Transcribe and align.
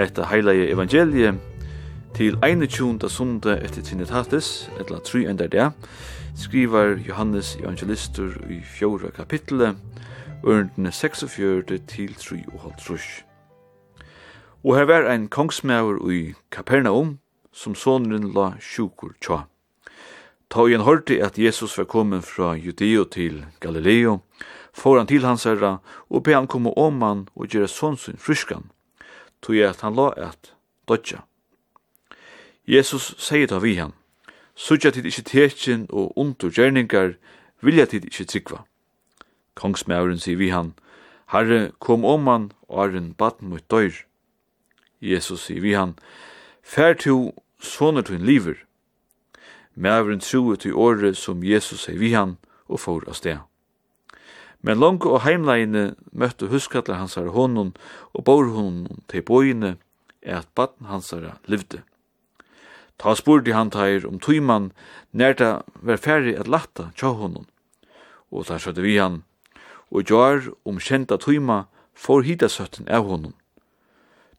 hetta 0.00 0.24
heilige 0.30 0.70
evangelie 0.70 1.34
til 2.14 2.36
21. 2.44 3.08
sunde 3.08 3.56
etter 3.64 3.82
Trinitatis, 3.82 4.70
etla 4.80 4.98
3 5.04 5.24
enda 5.30 5.46
det, 5.46 5.70
skrivar 6.36 6.98
Johannes 7.08 7.56
evangelistur 7.56 8.32
i 8.50 8.60
fjorda 8.64 9.10
kapitlet, 9.10 9.76
ørndene 10.46 10.92
46 10.92 11.62
til 11.62 12.14
3 12.16 12.44
og 12.52 12.60
halvtrus. 12.60 13.24
Og 14.64 14.76
her 14.76 14.84
var 14.84 15.10
ein 15.10 15.28
kongsmæver 15.28 16.10
i 16.10 16.34
Kapernaum, 16.52 17.18
som 17.52 17.74
sonen 17.74 18.32
la 18.34 18.52
sjukur 18.60 19.14
tja. 19.20 19.44
Ta 20.50 20.66
igjen 20.66 20.84
hørte 20.84 21.20
at 21.22 21.38
Jesus 21.38 21.78
var 21.78 21.84
kommet 21.84 22.24
fra 22.24 22.54
Judeo 22.54 23.04
til 23.04 23.44
Galileo, 23.60 24.18
får 24.72 24.98
han 24.98 25.06
til 25.06 25.24
hans 25.24 25.44
herra, 25.44 25.78
og 26.10 26.22
be 26.22 26.34
han 26.34 26.46
komme 26.46 26.72
om 26.76 27.02
han 27.02 27.28
og 27.34 27.48
gjøre 27.48 27.68
sånn 27.68 27.96
sin 27.96 28.18
fryskan, 28.18 28.70
tog 29.42 29.56
jeg 29.56 29.70
at 29.70 29.80
han 29.80 29.96
la 29.96 30.10
et 30.16 30.52
dodja. 30.88 31.24
Jesus 32.66 33.14
sier 33.18 33.48
da 33.50 33.58
vi 33.58 33.74
han, 33.78 33.92
Sudja 34.60 34.90
tid 34.92 35.06
ikkje 35.08 35.24
tekin 35.24 35.86
og 35.88 36.12
undur 36.20 36.52
gjerningar, 36.52 37.14
vilja 37.64 37.86
tid 37.88 38.04
ikkje 38.04 38.26
tryggva. 38.28 38.58
Kongsmauren 39.56 40.20
sier 40.20 40.36
vi 40.36 40.50
han, 40.52 40.74
Herre, 41.32 41.70
kom 41.80 42.04
om 42.04 42.28
han, 42.28 42.50
og 42.68 42.84
arren 42.84 43.12
baden 43.16 43.48
mot 43.48 43.64
døyr. 43.72 44.04
Jesus 45.00 45.46
sier 45.46 45.64
vi 45.64 45.72
han, 45.72 45.96
Fær 46.62 46.94
to, 46.94 47.32
soner 47.58 48.04
to 48.04 48.14
en 48.14 48.26
liver. 48.28 48.58
Mauren 49.74 50.20
troet 50.20 50.60
til 50.60 50.76
året 50.76 51.16
som 51.16 51.44
Jesus 51.44 51.86
sier 51.86 51.98
vi 51.98 52.12
han, 52.12 52.36
og 52.68 52.84
får 52.84 53.08
av 53.08 53.16
sted. 53.16 53.49
Men 54.62 54.80
langt 54.80 55.06
og 55.08 55.22
heimleine 55.24 55.94
møtte 56.12 56.50
huskatla 56.50 56.98
hansar 57.00 57.30
honum 57.32 57.72
og 58.12 58.24
bor 58.24 58.44
honum 58.44 59.00
til 59.08 59.24
bøyene 59.24 59.76
er 60.22 60.42
at 60.42 60.50
baden 60.54 60.86
hansara 60.90 61.38
livde. 61.46 61.82
Ta 63.00 63.14
spurdi 63.16 63.54
han 63.56 63.72
teir 63.72 64.04
om 64.04 64.20
tuiman 64.20 64.72
nær 65.16 65.32
ta 65.32 65.50
ver 65.80 65.96
ferri 65.96 66.34
at 66.36 66.48
latta 66.48 66.90
tja 66.92 67.14
honum. 67.16 67.46
Og 68.30 68.46
ta 68.46 68.58
sjødde 68.60 68.84
vi 68.84 68.98
han, 69.00 69.22
og 69.90 70.04
jar 70.10 70.50
om 70.68 70.78
kjenta 70.78 71.16
tøyma 71.16 71.64
for 71.94 72.22
hita 72.22 72.48
søtten 72.48 72.88
av 72.88 73.08
honum. 73.08 73.32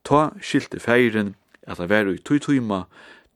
Ta 0.05 0.29
skilte 0.41 0.79
feiren 0.79 1.33
at 1.65 1.81
han 1.81 1.89
var 1.89 2.09
i 2.09 2.21
tøy 2.21 2.37
tøyma 2.39 2.85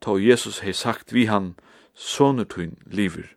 ta 0.02 0.20
Jesus 0.22 0.62
hei 0.62 0.74
sagt 0.74 1.14
vi 1.14 1.26
han, 1.26 1.56
sonur 1.96 2.46
tøyn 2.46 2.78
liver. 2.86 3.34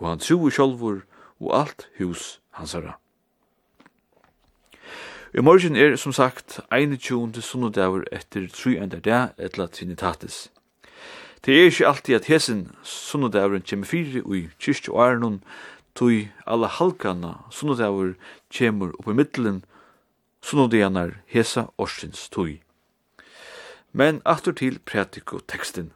Og 0.00 0.08
han 0.08 0.24
tru 0.24 0.48
sjolvur 0.50 1.04
og 1.40 1.60
alt 1.60 1.88
hus 1.98 2.40
hansara. 2.50 2.98
I 5.34 5.40
morgen 5.40 5.76
er, 5.76 5.96
som 5.96 6.12
sagt, 6.12 6.60
21. 6.70 7.42
sunnudagur 7.42 8.04
etter 8.12 8.46
3. 8.46 8.86
dag, 8.86 9.32
etla 9.38 9.66
Trinitatis. 9.66 10.50
Det 11.44 11.54
er 11.54 11.64
ikke 11.64 11.86
alltid 11.86 12.14
at 12.14 12.28
hesen 12.30 12.68
sunnudavren 12.82 13.64
kommer 13.70 13.86
fire 13.86 14.22
ui 14.24 14.48
kyrkje 14.58 14.92
og 14.92 15.02
ærenon, 15.08 15.42
tui 15.94 16.30
alla 16.46 16.66
halkana 16.66 17.32
sunnudagur 17.50 18.14
kommer 18.58 18.94
oppi 18.98 19.12
middelen 19.12 19.64
sunnudagarnar 20.42 21.18
hesa 21.26 21.66
orsins 21.78 22.28
tui. 22.28 22.62
Men 23.92 24.22
aftur 24.24 24.52
til 24.52 24.78
prætiko 24.78 25.38
tekstin. 25.48 25.92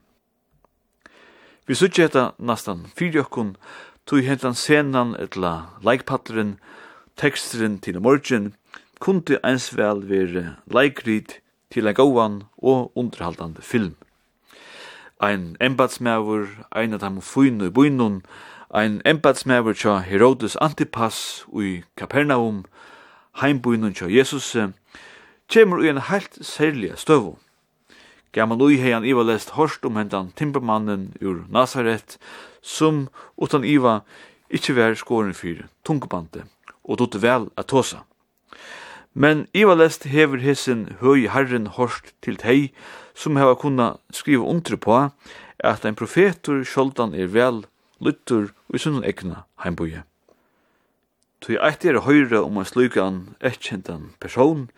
Vi 1.67 1.75
sutja 1.75 2.05
etta 2.09 2.31
nastan 2.39 2.87
fyrir 2.97 3.27
okkun 3.27 3.57
tog 4.09 4.25
hentan 4.25 4.55
senan 4.55 5.13
etla 5.21 5.69
leikpatteren, 5.85 6.57
teksteren 7.21 7.77
til 7.85 8.01
morgen, 8.01 8.55
kunde 9.05 9.37
eins 9.45 9.69
vel 9.77 10.01
vere 10.09 10.55
leikrit 10.73 11.43
til 11.69 11.87
en 11.87 11.95
gåan 11.95 12.39
og 12.57 12.93
underhaldande 12.97 13.63
film. 13.63 13.97
Ein 15.21 15.57
embatsmæver, 15.61 16.47
ein 16.73 16.95
av 16.95 17.03
dem 17.03 17.21
fynu 17.21 17.69
i 17.69 17.75
bynun, 17.75 18.23
ein 18.73 19.03
embatsmæver 19.05 19.77
tja 19.77 19.99
Herodes 19.99 20.57
Antipas 20.57 21.45
ui 21.53 21.83
Kapernaum, 21.97 22.65
heimbynun 23.43 23.95
tja 23.95 24.09
Jesus, 24.09 24.57
kjemur 25.53 25.85
ui 25.85 25.93
en 25.93 26.01
heilt 26.09 26.39
særlig 26.41 26.97
støvu. 26.97 27.37
Gaman 28.33 28.63
ui 28.63 28.77
heian 28.81 29.05
ivalest 29.05 29.51
horst 29.57 29.85
om 29.85 29.97
hentan 29.97 30.33
timpermannen 30.37 31.13
ur 31.21 31.45
Nazaret, 31.49 32.17
som 32.69 33.07
utan 33.41 33.65
Iva 33.65 34.03
ikkje 34.53 34.77
vær 34.77 34.97
skåren 35.01 35.37
fyrir 35.37 35.69
tungbante, 35.85 36.45
og 36.85 37.01
dutte 37.01 37.21
vel 37.25 37.49
at 37.57 37.71
tåsa. 37.73 38.05
Men 39.15 39.47
Iva 39.57 39.75
lest 39.75 40.05
hever 40.05 40.43
hessen 40.45 40.85
høy 41.01 41.27
herren 41.33 41.67
horst 41.79 42.13
til 42.23 42.37
tei 42.37 42.71
som 43.17 43.41
heva 43.41 43.57
kunna 43.59 43.97
skriva 44.15 44.45
under 44.45 44.77
på 44.77 44.99
at 45.65 45.85
ein 45.85 45.99
profetur 45.99 46.63
sjoldan 46.65 47.15
er 47.15 47.33
vel 47.33 47.65
lyttur 48.05 48.53
og 48.69 48.79
i 48.79 48.83
sunnen 48.83 49.05
egna 49.05 49.43
heimboje. 49.65 50.05
Tui 51.43 51.59
eit 51.59 51.85
er 51.87 52.03
høyre 52.07 52.43
om 52.43 52.59
en 52.59 52.67
slugan 52.67 53.19
ekkjentan 53.41 54.13
person, 54.21 54.69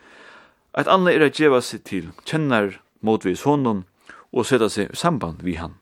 at 0.73 0.89
anna 0.89 1.13
er 1.13 1.25
a 1.25 1.31
djeva 1.33 1.61
seg 1.65 1.85
til 1.89 2.11
kjennar 2.25 2.79
motvis 3.05 3.45
honom 3.49 3.85
og 4.31 4.47
seta 4.47 4.69
seg 4.73 4.93
i 4.93 4.97
samband 4.97 5.43
vi 5.45 5.57
han. 5.61 5.77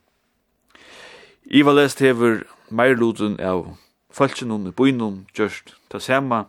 Iva 1.50 1.72
lest 1.72 2.02
hever 2.04 2.42
meirluten 2.68 3.38
av 3.40 3.62
falskjennom 4.12 4.66
i 4.68 4.72
bøynum 4.76 5.22
gjørst 5.32 5.70
ta 5.88 5.96
sema, 5.96 6.42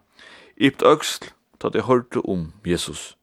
ypt 0.59 0.83
øksl 0.83 1.29
ta 1.55 1.69
det 1.71 1.85
hørte 1.87 2.19
om 2.27 2.49
Jesus. 2.67 3.15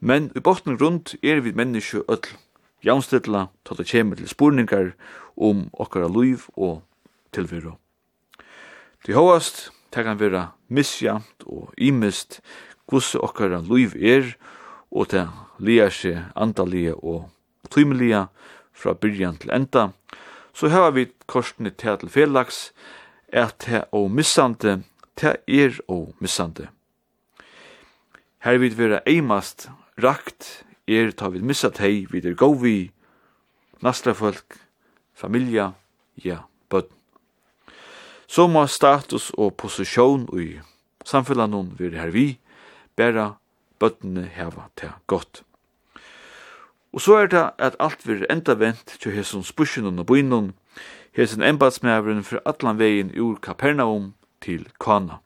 Men 0.00 0.30
i 0.32 0.40
botten 0.40 0.78
rundt 0.80 1.12
er 1.20 1.42
vi 1.44 1.52
menneske 1.52 2.00
öll 2.08 2.30
jaunstidla 2.80 3.50
ta 3.60 3.76
det 3.76 3.90
kjemme 3.92 4.16
til 4.16 4.32
spurningar 4.32 4.94
om 5.36 5.66
okkara 5.76 6.08
luiv 6.08 6.48
og 6.56 6.80
tilviro. 7.36 7.76
Til 9.04 9.20
håast 9.20 9.66
ta 9.92 10.00
kan 10.06 10.16
vera 10.16 10.46
misjamt 10.72 11.44
og 11.44 11.76
imist 11.76 12.40
gusse 12.88 13.20
okkara 13.20 13.60
luiv 13.60 13.92
er 14.00 14.32
og 14.88 15.12
ta 15.12 15.28
lia 15.60 15.92
seg 15.92 16.24
andalia 16.32 16.96
og 16.96 17.28
tymelige 17.68 18.30
fra 18.72 18.96
byrjan 18.96 19.36
til 19.36 19.52
enda, 19.52 19.90
så 20.60 20.68
har 20.68 20.90
vi 20.92 21.06
korsene 21.24 21.70
til 21.72 21.96
til 21.96 22.10
felags, 22.12 22.72
at 23.32 23.64
det 23.64 23.84
er 23.88 24.08
missande, 24.08 24.82
det 25.16 25.36
er 25.48 25.80
og 25.88 26.12
missande. 26.20 26.68
Her 28.44 28.58
vil 28.58 28.76
være 28.78 29.00
eimast 29.08 29.70
rakt, 30.02 30.64
er 30.88 31.12
ta 31.16 31.28
vi 31.32 31.40
missat 31.40 31.78
hei, 31.80 32.06
vi 32.10 32.20
er 32.20 32.36
gov 32.36 32.60
vi, 32.62 32.90
nastra 33.80 34.12
folk, 34.12 34.58
familia, 35.14 35.72
ja, 36.24 36.42
bøtten. 36.68 36.96
Så 38.28 38.46
må 38.46 38.66
status 38.66 39.30
og 39.38 39.56
posisjon 39.56 40.28
i 40.36 40.58
samfunnet 41.04 41.78
vil 41.80 41.96
her 41.96 42.12
vi, 42.12 42.38
bæra 42.96 43.38
bøttene 43.80 44.28
heva 44.28 44.68
til 44.76 44.92
godt. 45.06 45.42
Og 46.92 47.00
så 47.00 47.20
er 47.22 47.26
det 47.30 47.50
at 47.58 47.76
alt 47.78 48.06
vil 48.06 48.26
enda 48.30 48.54
vent 48.58 48.96
til 49.00 49.12
hesson 49.14 49.44
busjen 49.56 49.98
og 49.98 50.06
bøynun, 50.06 50.52
hesen 51.12 51.42
embatsmæveren 51.42 52.22
for 52.24 52.42
atlan 52.46 52.78
vegin 52.78 53.10
ur 53.18 53.38
Kapernaum 53.42 54.14
til 54.40 54.66
Kana. 54.80 55.18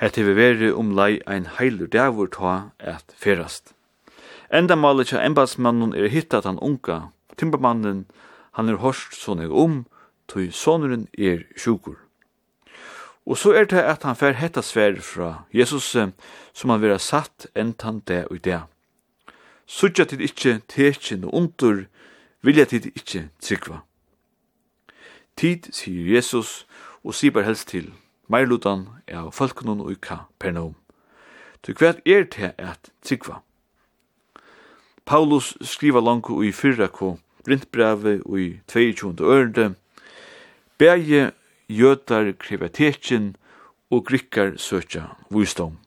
Hette 0.00 0.24
vi 0.24 0.34
veri 0.36 0.72
om 0.72 0.94
lei 0.96 1.20
ein 1.26 1.46
heilur 1.58 1.86
dævur 1.86 2.30
ta 2.32 2.70
at 2.78 3.14
ferast. 3.16 3.74
Enda 4.52 4.76
malet 4.76 5.10
tja 5.10 5.20
embatsmannen 5.26 5.94
er 5.94 6.08
hittat 6.08 6.44
han 6.44 6.58
unga, 6.58 7.10
timbermannen, 7.36 8.06
han 8.52 8.68
er 8.68 8.80
horst 8.80 9.14
sonig 9.14 9.50
om, 9.50 9.84
tog 10.28 10.52
sonuren 10.52 11.08
er 11.18 11.44
sjukur. 11.56 11.98
Og 13.26 13.36
så 13.36 13.52
er 13.52 13.68
det 13.68 13.82
at 13.84 14.02
han 14.08 14.16
fer 14.16 14.32
hetta 14.32 14.62
sver 14.62 15.00
fra 15.04 15.44
Jesus 15.52 15.90
som 15.92 16.70
han 16.70 16.80
vera 16.80 16.98
satt 16.98 17.46
entan 17.54 18.00
det 18.08 18.24
og 18.30 18.40
det. 18.44 18.62
Sutja 19.66 20.06
tid 20.08 20.22
ikkje 20.24 20.60
tekin 20.68 21.26
og 21.28 21.34
ondur, 21.34 21.84
vilja 22.40 22.64
tid 22.64 22.88
ikkje 22.94 23.28
tryggva. 23.42 23.82
Tid, 25.38 25.70
sier 25.70 26.14
Jesus, 26.16 26.66
og 27.06 27.14
sier 27.14 27.30
bare 27.30 27.46
helst 27.46 27.68
til 27.70 27.92
meirlutan 28.26 28.88
av 29.06 29.30
folkene 29.36 29.76
og 29.78 29.92
ikka 29.94 30.24
pernom. 30.42 30.74
Så 31.62 31.74
hva 31.78 31.92
er 32.02 32.24
det 32.26 32.54
at 32.58 32.90
tryggva? 33.06 33.38
Paulus 35.06 35.54
skriva 35.62 36.00
langt 36.02 36.26
i 36.44 36.50
fyrra 36.52 36.88
ko 36.90 37.18
brintbrevet 37.46 38.24
og 38.26 38.40
i 38.40 38.48
22. 38.68 39.14
ørende, 39.24 39.74
Begge 40.78 41.32
jøtar 41.68 42.32
krevatetjen 42.38 43.36
og 43.90 44.04
grikkar 44.06 44.56
søtja 44.56 45.08
vysdom. 45.30 45.78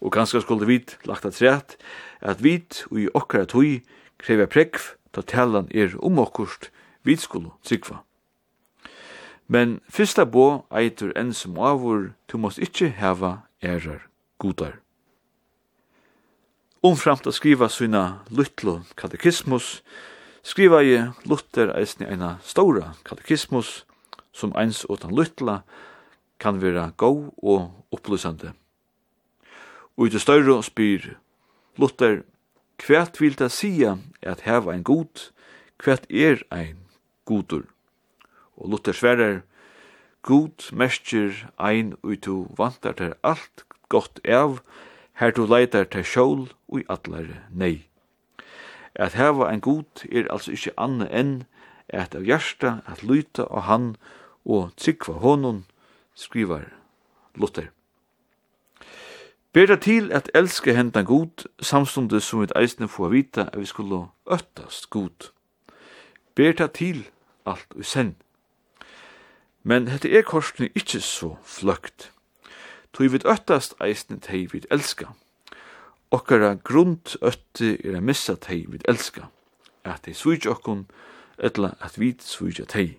Og 0.00 0.12
ganske 0.12 0.40
skulle 0.40 0.66
vit 0.66 0.96
lagt 1.04 1.24
at 1.28 1.42
rett 1.42 1.76
at 2.20 2.44
vit 2.44 2.84
og 2.90 3.00
i 3.00 3.08
okkara 3.14 3.44
tui 3.44 3.82
kreva 4.18 4.46
prekv 4.48 4.94
ta 5.12 5.20
talan 5.20 5.68
er 5.74 5.96
om 5.98 6.18
okkurst, 6.22 6.70
vit 7.04 7.20
skulle 7.20 7.52
tryggva. 7.64 8.00
Men 9.50 9.80
fyrsta 9.90 10.22
bo 10.30 10.62
eitur 10.70 11.10
enn 11.18 11.32
som 11.34 11.56
avur, 11.58 12.12
tu 12.30 12.38
måst 12.38 12.60
ikkje 12.62 12.92
heva 12.94 13.32
erar 13.58 14.04
godar. 14.38 14.76
Omframt 16.86 17.26
å 17.26 17.34
skriva 17.34 17.66
sina 17.68 18.22
luttlo 18.30 18.78
katekismus, 18.94 19.80
skriva 20.46 20.84
i 20.86 20.94
Luther 21.26 21.74
eisne 21.74 22.06
eina 22.06 22.36
stora 22.46 22.94
katekismus, 23.02 23.82
som 24.30 24.54
eins 24.54 24.84
utan 24.86 25.16
luttla 25.18 25.64
kan 26.38 26.62
vera 26.62 26.92
gau 26.96 27.34
og 27.42 27.74
opplysande. 27.90 28.54
Og 29.98 30.06
i 30.06 30.14
det 30.14 30.22
større 30.22 30.60
spyr 30.62 31.16
Luther, 31.74 32.22
kvært 32.78 33.18
vil 33.18 33.34
det 33.34 33.50
sia 33.50 33.98
at 34.22 34.46
heva 34.46 34.72
ein 34.72 34.86
god, 34.86 35.26
kvært 35.82 36.06
er 36.06 36.46
ein 36.54 36.78
godur. 37.26 37.66
Og 38.60 38.68
Luther 38.68 38.92
sverer, 38.92 39.40
God 40.22 40.72
mestjer 40.72 41.46
ein 41.58 41.94
ui 42.04 42.16
tu 42.16 42.44
vantar 42.58 42.92
ter 42.92 43.14
alt 43.24 43.64
gott 43.88 44.20
av, 44.28 44.60
her 45.16 45.32
du 45.32 45.46
leitar 45.48 45.88
ter 45.88 46.04
sjål 46.04 46.50
ui 46.68 46.84
allar 46.92 47.40
nei. 47.48 47.86
At 48.94 49.16
heva 49.16 49.48
ein 49.48 49.64
god 49.64 50.04
er 50.12 50.28
altså 50.28 50.52
ikkje 50.52 50.76
anna 50.76 51.08
enn 51.08 51.34
at 51.88 52.14
av 52.14 52.28
hjärsta 52.28 52.80
at 52.86 53.02
luta 53.02 53.48
av 53.48 53.64
han 53.66 53.94
og 54.44 54.76
tryggva 54.76 55.16
honom, 55.24 55.64
skrivar 56.14 56.68
Luther. 57.34 57.70
Bera 59.52 59.76
til 59.76 60.12
at 60.12 60.30
elska 60.34 60.72
hendan 60.76 61.04
god, 61.04 61.48
samstundes 61.60 62.24
som 62.24 62.44
vi 62.44 62.52
eisne 62.56 62.88
få 62.88 63.08
vita 63.08 63.48
at 63.48 63.58
vi 63.58 63.66
skulle 63.66 64.06
øttast 64.30 64.90
god. 64.90 65.32
Bera 66.34 66.66
til 66.66 67.08
alt 67.46 67.66
og 67.74 67.84
send. 67.84 68.14
Men 69.62 69.88
hette 69.88 70.08
er 70.08 70.22
korsene 70.24 70.70
ikkje 70.74 71.00
så 71.04 71.34
fløgt. 71.44 72.10
Toi 72.92 73.10
vid 73.12 73.26
øttast 73.28 73.76
eisne 73.84 74.16
tei 74.24 74.46
vid 74.52 74.66
elska. 74.72 75.12
Okkara 76.10 76.54
grund 76.64 77.16
øtti 77.22 77.76
er 77.84 77.98
a 77.98 78.00
missa 78.00 78.34
tei 78.34 78.64
vid 78.68 78.82
elska. 78.88 79.28
At 79.84 80.06
tei 80.06 80.14
svujtja 80.16 80.56
okkun, 80.56 80.86
etla 81.38 81.74
at 81.80 82.00
vid 82.00 82.24
svujtja 82.24 82.64
tei. 82.64 82.98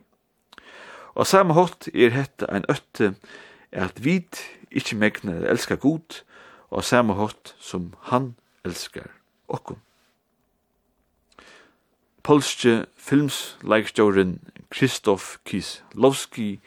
Og 1.18 1.28
samme 1.28 1.58
hatt 1.58 1.90
er 1.94 2.14
hette 2.16 2.48
ein 2.48 2.68
øtti 2.72 3.12
at 3.72 4.04
vid 4.04 4.40
ikkje 4.72 4.98
megnar 4.98 5.44
elska 5.50 5.76
god, 5.76 6.22
og 6.70 6.84
samme 6.88 7.18
hatt 7.20 7.56
som 7.60 7.92
han 8.14 8.36
elskar 8.64 9.10
okkon. 9.52 9.82
Polske 12.24 12.86
filmsleikstjåren 12.96 14.38
Kristoff 14.72 15.38
Kislovski 15.46 16.60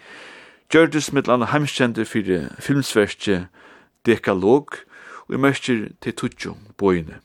gjørtes 0.72 1.12
med 1.12 1.28
landa 1.28 1.48
heimskjente 1.52 2.04
fyrir 2.04 2.50
filmsverkje 2.60 3.46
Dekalog 4.06 4.76
og 5.26 5.34
i 5.34 5.40
mørkjer 5.40 5.86
til 6.04 6.16
Tutsjo 6.16 6.56
bøyne. 6.78 7.20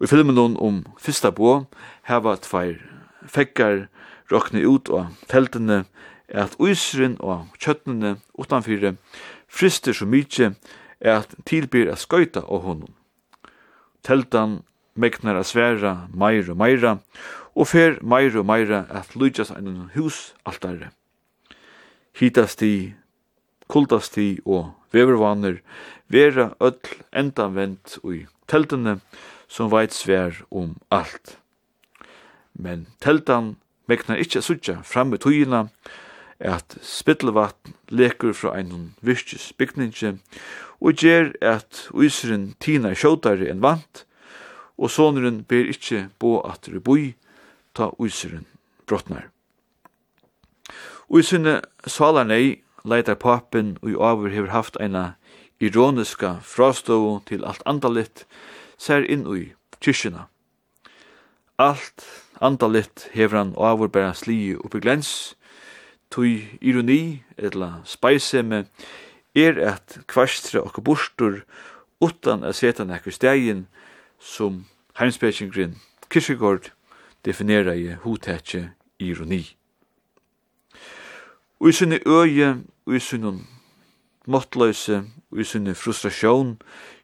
Og 0.00 0.06
i 0.06 0.10
filmen 0.10 0.40
hon 0.40 0.56
om 0.56 0.80
fyrsta 1.00 1.30
bå 1.30 1.62
heva 2.08 2.36
tveir 2.40 2.80
fekkar 3.28 3.86
råkne 4.32 4.64
ut 4.66 4.90
av 4.90 5.12
feltene 5.30 5.82
at 6.32 6.56
uisren 6.58 7.18
og 7.20 7.52
kjøttene 7.60 8.16
utanfyrir 8.40 8.96
frister 9.52 9.92
så 9.92 10.08
mykje 10.08 10.54
at 11.04 11.34
tilbyr 11.44 11.92
a 11.92 11.96
skøyta 12.00 12.40
av 12.46 12.64
honom. 12.64 12.92
Teltan 14.02 14.62
megnar 14.94 15.36
a 15.36 15.44
sværa 15.44 16.08
meir 16.14 16.48
og 16.50 16.58
meira, 16.60 16.98
og 17.54 17.68
fer 17.68 17.98
meir 18.02 18.36
og 18.38 18.46
meira 18.48 18.86
at 18.90 19.14
lúdjas 19.14 19.52
ein 19.54 19.90
hus 19.94 20.34
altare. 20.44 20.90
Hitasti, 22.16 22.94
kuldasti 23.68 24.40
og 24.44 24.72
vevervanir 24.92 25.60
vera 26.08 26.52
öll 26.60 26.96
endanvend 27.12 27.98
og 28.04 28.26
teltene 28.46 29.00
som 29.48 29.70
veit 29.72 29.92
svær 29.92 30.44
om 30.50 30.76
alt. 30.90 31.38
Men 32.52 32.86
teltan 33.00 33.56
meknar 33.88 34.20
ikkje 34.20 34.42
suttja 34.42 34.80
fram 34.84 35.14
i 35.14 35.20
tøyina 35.20 35.66
at 36.42 36.76
spittelvatn 36.82 37.74
lekur 37.88 38.34
frá 38.36 38.56
einum 38.58 38.92
virkis 39.00 39.52
bygningi 39.58 40.16
og 40.80 40.98
ger 40.98 41.32
at 41.40 41.86
uisren 41.94 42.52
tina 42.60 42.94
skjótari 42.98 43.48
enn 43.50 43.62
vant 43.62 44.04
og 44.76 44.90
sonuren 44.90 45.42
ber 45.48 45.70
ikkje 45.70 46.08
bo 46.18 46.40
at 46.48 46.68
boi 46.84 47.14
ta 47.74 47.92
uiseren 47.98 48.46
brottnar. 48.86 49.30
Uisene 51.08 51.60
salarnei 51.86 52.62
leitar 52.84 53.18
papen 53.20 53.76
og 53.82 53.90
i 53.90 53.98
avur 53.98 54.32
hefur 54.32 54.52
haft 54.52 54.78
eina 54.80 55.14
ironiska 55.60 56.38
fraståu 56.42 57.20
til 57.28 57.44
alt 57.44 57.62
andalit 57.66 58.24
ser 58.78 59.04
inn 59.04 59.26
ui 59.26 59.52
kyrkina. 59.80 60.26
Alt 61.58 62.06
andalit 62.40 63.08
hefur 63.14 63.38
han 63.38 63.54
avur 63.56 63.92
bera 63.92 64.14
slii 64.14 64.56
oppi 64.56 64.80
glens, 64.80 65.34
tui 66.10 66.58
ironi, 66.60 67.22
etla 67.36 67.82
speiseme, 67.84 68.66
er 69.34 69.56
at 69.64 69.98
kvastra 70.06 70.60
okkur 70.60 70.84
burstur 70.84 71.38
utan 72.02 72.44
a 72.44 72.52
seta 72.52 72.84
nekku 72.84 73.12
stegin 73.14 73.66
som 74.18 74.64
heimspekingrin 74.98 75.78
Kyrkjegård 76.12 76.72
definera 77.24 77.74
i 77.74 77.92
hotetje 78.04 78.72
ironi. 78.98 79.56
Og 81.60 81.68
i 81.68 81.72
sinne 81.72 82.00
øye, 82.06 82.56
og 82.86 82.94
i 82.96 83.00
sinne 83.00 83.38
måttløse, 84.26 85.04
og 85.30 85.40
i 85.40 85.44
sinne 85.46 85.74
frustrasjon, 85.74 86.56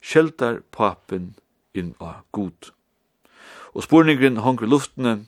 skjeltar 0.03 0.63
papen 0.75 1.35
inn 1.75 1.95
av 2.01 2.25
god. 2.33 2.73
Og 3.75 3.85
spurningren 3.87 4.41
hongre 4.43 4.67
luftene, 4.67 5.27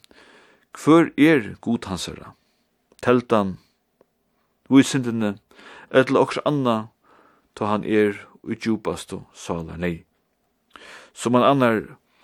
hver 0.75 1.11
er 1.19 1.55
god 1.61 1.87
hansara? 1.87 2.35
Teltan, 3.03 3.59
vísindene, 4.71 5.37
etla 5.91 6.23
okkur 6.23 6.43
anna, 6.47 6.77
ta 7.55 7.71
han 7.71 7.85
er 7.85 8.19
ui 8.47 8.57
djupast 8.57 9.13
og 9.15 9.27
salar 9.35 9.79
nei. 9.79 10.05
Som 11.13 11.35
han 11.35 11.47
annar 11.47 11.81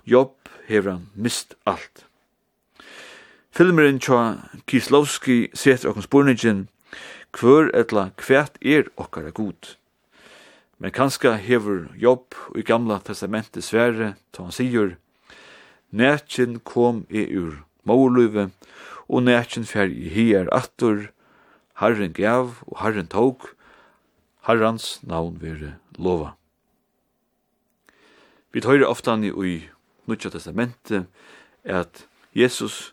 jobb 0.06 0.50
hever 0.68 0.96
han 0.96 1.08
mist 1.14 1.56
alt. 1.66 2.06
Filmerin 3.56 3.96
tja 3.96 4.36
Kislovski 4.68 5.46
setter 5.56 5.88
okkur 5.88 6.04
spurningin 6.04 6.58
hver 7.32 7.70
etla 7.72 8.10
hvert 8.20 8.58
er 8.60 8.90
okkara 9.00 9.30
god. 9.32 9.70
Men 10.76 10.92
kanska 10.92 11.38
hevur 11.40 11.86
jobb 11.96 12.36
i 12.52 12.60
gamla 12.60 12.98
testamentet 13.00 13.64
sverre 13.64 14.10
ta 14.36 14.44
han 14.44 14.52
sigur 14.52 14.98
Nætjen 15.88 16.58
kom 16.68 17.06
i 17.08 17.22
ur 17.32 17.62
måluve 17.88 18.50
og 19.08 19.24
nætjen 19.24 19.64
fer 19.64 19.88
i 19.88 20.10
hier 20.12 20.50
attur 20.52 21.06
Herren 21.80 22.12
gav 22.12 22.58
og 22.66 22.82
Herren 22.82 23.08
tåg 23.08 23.46
Herrans 24.44 24.98
navn 25.00 25.40
vere 25.40 25.78
lova. 25.96 26.34
Vi 28.52 28.60
tøyre 28.60 28.84
oftan 28.84 29.24
i 29.24 29.32
Nutja 30.04 30.28
testamentet 30.28 31.08
at 31.64 32.04
Jesus 32.36 32.92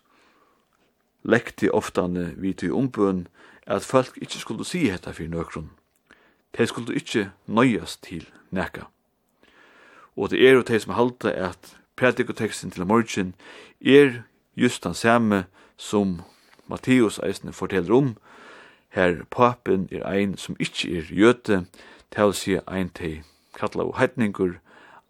lekti 1.23 1.69
oftane 1.69 2.33
vi 2.37 2.53
til 2.53 2.71
umbøn 2.71 3.27
at 3.67 3.83
folk 3.83 4.17
ikkje 4.21 4.39
skulle 4.39 4.65
si 4.65 4.89
hetta 4.89 5.11
fyrir 5.11 5.29
nøkron. 5.29 5.71
De 6.57 6.67
skulle 6.67 6.95
ikkje 6.95 7.31
nøyast 7.47 8.03
til 8.03 8.27
neka. 8.51 8.89
Og 10.15 10.29
det 10.29 10.47
er 10.47 10.53
jo 10.53 10.61
de 10.61 10.79
som 10.79 10.93
halda 10.93 11.31
at 11.31 11.77
predikoteksten 11.95 12.71
til 12.71 12.85
morgen 12.85 13.35
er 13.81 14.21
just 14.55 14.83
den 14.83 14.93
samme 14.93 15.45
som 15.77 16.21
Matteus 16.67 17.19
eisne 17.19 17.53
forteller 17.53 17.95
om, 17.95 18.17
her 18.89 19.23
papen 19.31 19.89
er 19.91 20.05
ein 20.07 20.37
som 20.37 20.55
ikkje 20.59 20.97
er 20.97 21.09
jøte, 21.09 21.65
til 22.11 22.29
å 22.29 22.61
ein 22.67 22.89
til 22.89 23.23
kalla 23.57 23.83
og 23.83 23.97
heitningur, 23.97 24.59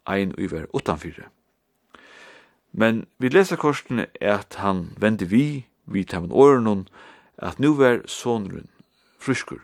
ein 0.06 0.32
uiver 0.38 0.66
utanfyrre. 0.72 1.28
Men 2.72 3.06
vi 3.18 3.28
leser 3.28 3.56
korsene 3.56 4.06
er 4.20 4.38
at 4.38 4.56
han 4.58 4.96
vende 4.96 5.28
vi 5.28 5.66
vi 5.86 6.04
tæmen 6.04 6.32
åren 6.32 6.88
at 7.38 7.60
nu 7.60 7.80
er 7.80 8.00
sonrun 8.06 8.68
fruskur. 9.18 9.60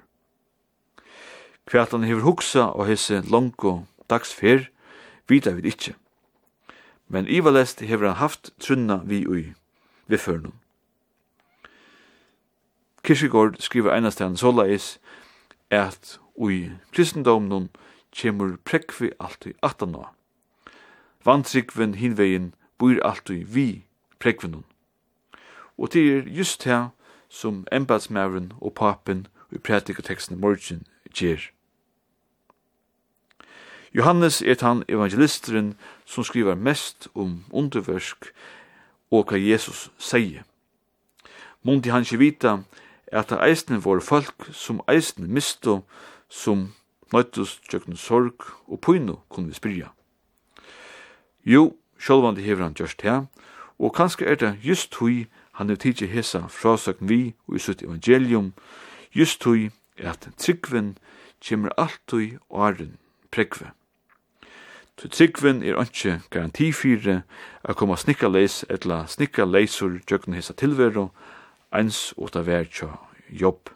Kvært 1.66 1.92
han 1.94 2.04
hefur 2.04 2.24
hugsa 2.26 2.64
og 2.74 2.86
hesse 2.86 3.22
longo 3.30 3.84
dags 4.10 4.34
fer, 4.34 4.66
vita 5.28 5.52
vi 5.54 5.68
ikkje. 5.70 5.94
Men 7.08 7.28
ivalest 7.28 7.80
hefur 7.80 8.10
han 8.10 8.18
haft 8.18 8.50
trunna 8.58 9.00
vi 9.04 9.26
ui, 9.26 9.44
vi 10.06 10.16
førnum. 10.16 10.54
Kirkegård 13.02 13.60
skriver 13.62 13.94
einastan 13.94 14.36
såleis 14.36 14.98
at 15.70 16.18
ui 16.36 16.72
kristendomnum 16.92 17.68
kjemur 18.12 18.56
prekvi 18.64 19.12
alltid 19.20 19.54
atana. 19.62 20.10
Vantrikven 21.24 21.94
hinvegin 21.94 22.52
bor 22.78 22.98
alltid 23.04 23.46
vi 23.46 23.84
prekvinum. 24.18 24.64
Og 25.80 25.92
det 25.92 26.16
er 26.16 26.22
just 26.28 26.64
her 26.64 26.88
som 27.28 27.66
embatsmæren 27.72 28.52
og 28.60 28.74
papen 28.74 29.26
i 29.52 29.58
prædikateksten 29.58 30.36
i 30.36 30.40
morgen 30.40 30.86
gjør. 31.14 31.50
Johannes 33.94 34.42
er 34.42 34.66
han 34.66 34.84
evangelisteren 34.88 35.74
som 36.04 36.24
skriver 36.24 36.54
mest 36.54 37.08
om 37.14 37.44
underversk 37.50 38.32
og 39.10 39.24
hva 39.24 39.38
Jesus 39.38 39.90
sier. 39.98 40.42
Mundi 41.62 41.88
han 41.88 42.06
ikke 42.06 42.18
vita 42.18 42.56
at 43.12 43.30
det 43.30 43.40
eisne 43.42 43.80
var 43.84 44.00
folk 44.00 44.46
som 44.52 44.84
eisne 44.88 45.26
misto 45.26 45.80
som 46.28 46.68
nøytus 47.12 47.58
tjøkken 47.70 47.96
sorg 47.96 48.46
og 48.68 48.80
pyno 48.80 49.16
kunne 49.28 49.48
vi 49.48 49.58
spyrja. 49.58 49.88
Jo, 51.44 51.74
sjálvandi 51.98 52.44
hever 52.46 52.62
han 52.62 52.74
gjørst 52.74 53.02
her, 53.02 53.24
og 53.78 53.94
kanskje 53.94 54.26
er 54.26 54.34
det 54.34 54.58
just 54.62 54.94
hui 54.94 55.26
Han 55.60 55.68
hef 55.68 55.78
tidsi 55.78 56.06
hesa 56.08 56.46
frasøkn 56.48 57.08
vi 57.08 57.34
og 57.46 57.56
i 57.58 57.60
sutt 57.60 57.82
evangelium, 57.84 58.54
just 59.12 59.42
tui 59.44 59.66
at 59.98 60.28
tryggven 60.40 60.94
kjemur 61.44 61.74
alltui 61.76 62.38
åren 62.48 62.94
pregve. 63.28 63.68
Tu 64.96 65.08
tryggven 65.12 65.60
er 65.62 65.76
anki 65.76 66.14
garanti 66.32 66.70
fyrir 66.72 67.20
a 67.60 67.74
koma 67.76 67.98
snikka 68.00 68.30
leis 68.32 68.62
etla 68.72 69.02
snikka 69.04 69.44
leisur 69.44 70.00
jökna 70.08 70.40
hesa 70.40 70.56
tilveru 70.56 71.10
eins 71.76 72.14
og 72.16 72.32
ta 72.32 72.40
verja 72.40 72.96
jobb. 73.28 73.68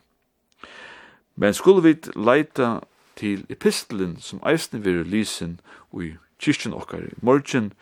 Men 1.36 1.52
skulle 1.52 1.82
vi 1.84 1.98
leita 2.16 2.80
til 3.16 3.44
epistelen 3.50 4.16
som 4.20 4.40
eisne 4.40 4.80
veru 4.80 5.04
lysen 5.04 5.60
og 5.92 6.04
i 6.04 6.14
kyrkjen 6.40 6.72
okkar 6.72 7.04
i 7.04 7.12
morgen, 7.20 7.74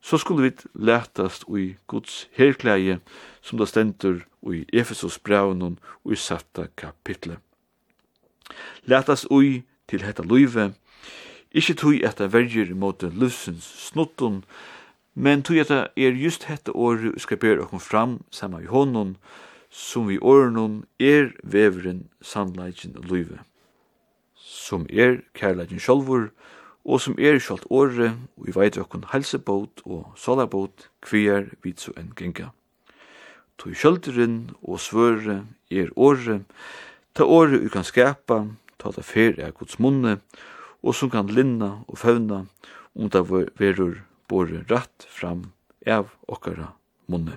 så 0.00 0.18
skulle 0.18 0.42
vi 0.42 0.56
letast 0.74 1.44
ui 1.48 1.76
Guds 1.86 2.28
herklæje 2.32 3.00
som 3.42 3.58
da 3.58 3.66
stendur 3.66 4.24
ui 4.42 4.64
Efesos 4.72 5.18
braunen 5.18 5.78
ui 6.04 6.16
satta 6.16 6.66
kapitlet. 6.76 7.38
Letast 8.84 9.26
ui 9.30 9.62
til 9.88 10.02
hetta 10.02 10.22
luive, 10.22 10.72
ikkje 11.52 11.74
tui 11.74 12.02
at 12.04 12.20
verger 12.32 12.74
mot 12.74 13.02
lusens 13.02 13.64
snuttun, 13.64 14.44
men 15.14 15.42
tui 15.42 15.60
etta 15.60 15.86
er 15.96 16.16
just 16.16 16.48
hetta 16.48 16.72
året 16.72 17.20
skal 17.20 17.36
ber 17.36 17.60
okkom 17.60 17.80
fram 17.80 18.18
sama 18.30 18.62
i 18.62 18.70
honon, 18.70 19.16
som 19.70 20.08
vi 20.08 20.18
årenon 20.18 20.84
er 20.98 21.30
veveren 21.42 22.08
sannleikin 22.22 22.96
luive, 23.06 23.38
som 24.34 24.86
er 24.90 25.20
kærleikin 25.34 25.78
sjolvor, 25.80 26.30
og 26.30 26.50
og 26.84 27.00
som 27.00 27.18
er 27.18 27.38
sjalt 27.42 27.66
åre, 27.70 28.14
og 28.36 28.46
vi 28.46 28.54
veit 28.56 28.78
okkun 28.80 29.08
helsebåt 29.12 29.82
og 29.84 30.12
solabåt, 30.16 30.88
kvier 31.04 31.50
vid 31.64 31.82
så 31.82 31.92
enn 32.00 32.14
genga. 32.16 32.50
Toi 33.60 33.74
sjølteren 33.76 34.54
og 34.62 34.80
svøre 34.80 35.42
er 35.70 35.92
åre, 35.96 36.40
ta 37.12 37.26
åre 37.28 37.60
vi 37.60 37.68
kan 37.72 37.84
skapa, 37.84 38.46
ta 38.80 38.92
ta 38.96 39.04
fer 39.04 39.36
er 39.36 39.52
gods 39.52 39.78
munne, 39.78 40.20
og 40.80 40.96
som 40.96 41.12
kan 41.12 41.28
linna 41.28 41.82
og 41.86 42.00
fauna, 42.00 42.46
om 42.96 43.12
ta 43.12 43.20
verur 43.22 44.00
bore 44.28 44.64
ratt 44.70 45.04
fram 45.08 45.50
av 45.86 46.08
okkara 46.28 46.72
munne. 47.10 47.36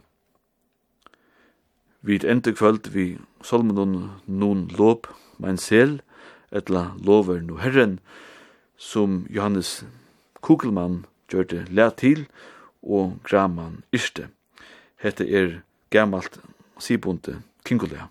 Vid 2.03 2.25
ente 2.27 2.51
kvöld 2.51 2.89
vi 2.91 3.17
salmenon 3.43 4.19
nun 4.25 4.67
lob, 4.77 5.07
mein 5.39 5.57
sel, 5.57 6.01
etla 6.51 6.93
lover 6.99 7.39
nu 7.41 7.57
herren, 7.59 7.99
som 8.83 9.23
Johannes 9.31 9.83
Kugelmann 10.43 11.05
gjør 11.31 11.47
det 11.47 11.61
lært 11.71 12.01
til, 12.03 12.25
og 12.83 13.15
Graman 13.23 13.79
Yrste. 13.95 14.27
Hette 14.99 15.23
er 15.23 15.61
gammalt 15.93 16.39
sibonte 16.83 17.37
kingulea. 17.63 18.09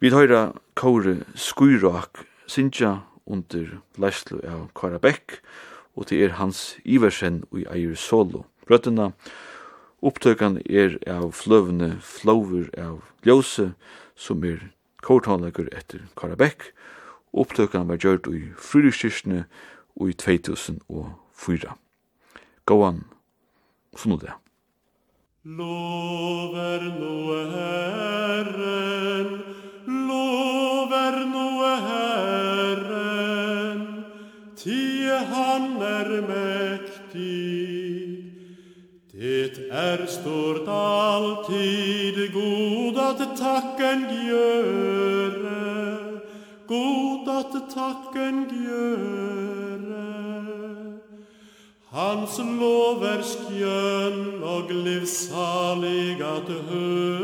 Vi 0.00 0.12
høyra 0.14 0.54
Kåre 0.78 1.18
Skuirak 1.36 2.22
sinja 2.48 3.02
under 3.26 3.76
leislu 4.00 4.38
av 4.46 4.70
Kara 4.78 5.00
Beck, 5.02 5.40
og 5.98 6.08
det 6.08 6.22
er 6.24 6.38
hans 6.38 6.78
Iversen 6.84 7.42
og 7.50 7.66
eier 7.66 7.96
Solo. 7.98 8.46
Røttena 8.70 9.10
opptøkan 10.00 10.60
er 10.64 10.96
av 11.10 11.32
fløvne 11.36 11.96
flover 12.00 12.70
av 12.78 13.02
ljøse, 13.26 13.72
som 14.16 14.44
er 14.46 14.70
kårtanlegger 15.04 15.68
etter 15.76 16.06
Kåre 16.18 16.38
Bæk, 16.38 16.70
Opptøkene 17.32 17.88
var 17.88 17.98
gjørt 18.00 18.26
i 18.32 18.52
fryrkirkene 18.56 19.44
og 19.98 20.08
i 20.10 20.14
2004. 20.16 21.74
Gåan, 22.68 23.04
sånn 23.96 24.14
og 24.16 24.20
det. 24.24 24.34
Lover 25.48 26.82
nå 26.98 27.18
Herren, 27.54 29.28
lover 30.08 31.14
nå 31.30 31.48
Herren, 31.88 33.80
ti 34.58 35.08
han 35.32 35.64
er 35.80 36.08
mektig. 36.28 37.68
Det 39.18 39.70
er 39.72 40.06
stort 40.06 40.68
alltid 40.68 42.32
god 42.32 42.98
at 43.02 43.20
takken 43.40 44.04
gjøren, 44.28 45.67
god 46.68 47.28
at 47.40 47.52
takken 47.74 48.46
gjøre. 48.52 50.08
Hans 51.88 52.36
lov 52.60 53.02
er 53.02 53.22
skjønn 53.24 54.42
og 54.44 54.68
livsalig 54.70 56.20
at 56.20 56.50
høre, 56.68 57.17